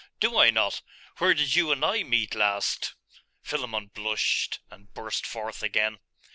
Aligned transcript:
'Do 0.19 0.35
I 0.35 0.49
not? 0.49 0.81
Where 1.19 1.35
did 1.35 1.53
you 1.55 1.71
and 1.71 1.85
I 1.85 2.01
meet 2.01 2.33
last?' 2.33 2.95
Philammon 3.43 3.91
blushed 3.93 4.57
and 4.71 4.91
burst 4.95 5.27
forth 5.27 5.61
again. 5.61 5.99